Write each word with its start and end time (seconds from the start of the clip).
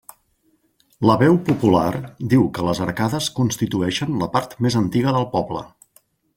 La 1.09 1.17
veu 1.23 1.37
popular 1.49 1.91
diu 2.33 2.49
que 2.57 2.65
les 2.69 2.81
arcades 2.87 3.29
constitueixen 3.43 4.19
la 4.25 4.33
part 4.39 4.59
més 4.67 4.81
antiga 4.85 5.15
del 5.19 5.33
poble. 5.39 5.67